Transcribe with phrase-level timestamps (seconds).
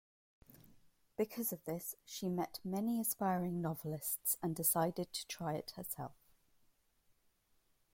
[1.15, 6.15] Because of this, she met many aspiring novelists and decided to try it herself.